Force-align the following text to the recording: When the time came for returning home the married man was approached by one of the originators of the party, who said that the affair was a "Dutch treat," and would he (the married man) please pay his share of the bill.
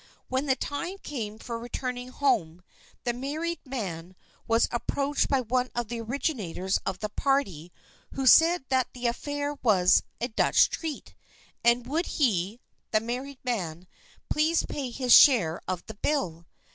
When 0.29 0.47
the 0.47 0.55
time 0.55 0.97
came 1.03 1.37
for 1.37 1.59
returning 1.59 2.07
home 2.07 2.63
the 3.03 3.13
married 3.13 3.59
man 3.63 4.15
was 4.47 4.67
approached 4.71 5.29
by 5.29 5.41
one 5.41 5.69
of 5.75 5.89
the 5.89 6.01
originators 6.01 6.79
of 6.87 6.97
the 7.01 7.09
party, 7.09 7.71
who 8.13 8.25
said 8.25 8.65
that 8.69 8.87
the 8.93 9.05
affair 9.05 9.59
was 9.61 10.01
a 10.19 10.29
"Dutch 10.29 10.71
treat," 10.71 11.13
and 11.63 11.85
would 11.85 12.07
he 12.17 12.59
(the 12.89 12.99
married 12.99 13.45
man) 13.45 13.87
please 14.27 14.63
pay 14.65 14.89
his 14.89 15.13
share 15.15 15.61
of 15.67 15.85
the 15.85 15.93
bill. 15.93 16.47